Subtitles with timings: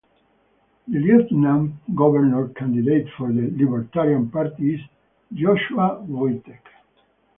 [0.87, 4.81] The lieutenant governor candidate for the Libertarian party is
[5.31, 6.61] Joshua Voytek.